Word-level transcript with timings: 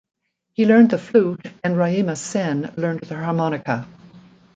He 0.53 0.65
learned 0.65 0.89
the 0.89 0.97
flute 0.97 1.45
and 1.63 1.75
Raima 1.75 2.17
Sen 2.17 2.73
learned 2.75 3.01
the 3.01 3.13
harmonica. 3.17 3.87